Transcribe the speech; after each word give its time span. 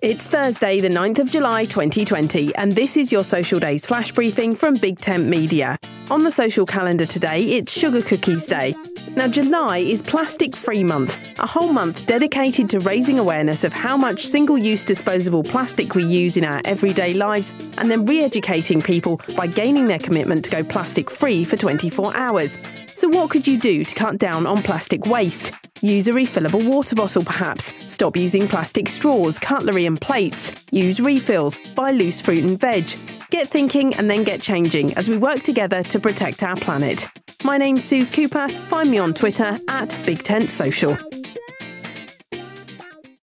It's 0.00 0.28
Thursday, 0.28 0.78
the 0.78 0.88
9th 0.88 1.18
of 1.18 1.28
July 1.32 1.64
2020, 1.64 2.54
and 2.54 2.70
this 2.70 2.96
is 2.96 3.10
your 3.10 3.24
Social 3.24 3.58
Days 3.58 3.84
flash 3.84 4.12
briefing 4.12 4.54
from 4.54 4.76
Big 4.76 5.00
Tent 5.00 5.26
Media. 5.26 5.76
On 6.08 6.22
the 6.22 6.30
social 6.30 6.64
calendar 6.64 7.04
today, 7.04 7.42
it's 7.42 7.72
Sugar 7.72 8.00
Cookies 8.00 8.46
Day. 8.46 8.76
Now, 9.16 9.26
July 9.26 9.78
is 9.78 10.00
Plastic 10.02 10.54
Free 10.54 10.84
Month, 10.84 11.18
a 11.40 11.48
whole 11.48 11.72
month 11.72 12.06
dedicated 12.06 12.70
to 12.70 12.78
raising 12.78 13.18
awareness 13.18 13.64
of 13.64 13.72
how 13.72 13.96
much 13.96 14.24
single 14.24 14.56
use 14.56 14.84
disposable 14.84 15.42
plastic 15.42 15.96
we 15.96 16.04
use 16.04 16.36
in 16.36 16.44
our 16.44 16.60
everyday 16.64 17.12
lives, 17.12 17.52
and 17.76 17.90
then 17.90 18.06
re 18.06 18.22
educating 18.22 18.80
people 18.80 19.20
by 19.36 19.48
gaining 19.48 19.86
their 19.86 19.98
commitment 19.98 20.44
to 20.44 20.50
go 20.52 20.62
plastic 20.62 21.10
free 21.10 21.42
for 21.42 21.56
24 21.56 22.16
hours. 22.16 22.56
So, 22.94 23.08
what 23.08 23.30
could 23.30 23.48
you 23.48 23.58
do 23.58 23.82
to 23.82 23.94
cut 23.96 24.18
down 24.18 24.46
on 24.46 24.62
plastic 24.62 25.06
waste? 25.06 25.50
Use 25.80 26.08
a 26.08 26.12
refillable 26.12 26.68
water 26.68 26.96
bottle, 26.96 27.24
perhaps. 27.24 27.72
Stop 27.86 28.16
using 28.16 28.48
plastic 28.48 28.88
straws, 28.88 29.38
cutlery, 29.38 29.86
and 29.86 30.00
plates. 30.00 30.52
Use 30.72 30.98
refills. 30.98 31.60
Buy 31.76 31.92
loose 31.92 32.20
fruit 32.20 32.44
and 32.44 32.58
veg. 32.58 32.90
Get 33.30 33.48
thinking 33.48 33.94
and 33.94 34.10
then 34.10 34.24
get 34.24 34.42
changing 34.42 34.94
as 34.94 35.08
we 35.08 35.18
work 35.18 35.42
together 35.42 35.82
to 35.84 36.00
protect 36.00 36.42
our 36.42 36.56
planet. 36.56 37.06
My 37.44 37.58
name's 37.58 37.84
Suze 37.84 38.10
Cooper. 38.10 38.48
Find 38.68 38.90
me 38.90 38.98
on 38.98 39.14
Twitter 39.14 39.58
at 39.68 39.96
Big 40.04 40.24
Tent 40.24 40.50
Social. 40.50 40.96